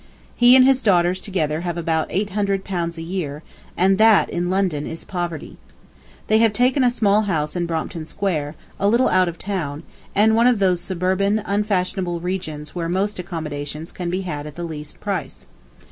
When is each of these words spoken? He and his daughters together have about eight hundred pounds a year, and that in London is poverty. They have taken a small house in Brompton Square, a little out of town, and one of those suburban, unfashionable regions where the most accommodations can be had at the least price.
He 0.35 0.55
and 0.55 0.65
his 0.65 0.81
daughters 0.81 1.21
together 1.21 1.61
have 1.61 1.77
about 1.77 2.07
eight 2.09 2.31
hundred 2.31 2.63
pounds 2.63 2.97
a 2.97 3.03
year, 3.03 3.43
and 3.77 3.99
that 3.99 4.31
in 4.31 4.49
London 4.49 4.87
is 4.87 5.03
poverty. 5.05 5.57
They 6.25 6.39
have 6.39 6.53
taken 6.53 6.83
a 6.83 6.89
small 6.89 7.21
house 7.29 7.55
in 7.55 7.67
Brompton 7.67 8.07
Square, 8.07 8.55
a 8.79 8.87
little 8.89 9.09
out 9.09 9.29
of 9.29 9.37
town, 9.37 9.83
and 10.15 10.33
one 10.35 10.47
of 10.47 10.57
those 10.57 10.81
suburban, 10.81 11.37
unfashionable 11.45 12.19
regions 12.19 12.73
where 12.73 12.87
the 12.87 12.93
most 12.93 13.19
accommodations 13.19 13.91
can 13.91 14.09
be 14.09 14.21
had 14.21 14.47
at 14.47 14.55
the 14.55 14.63
least 14.63 14.99
price. 14.99 15.45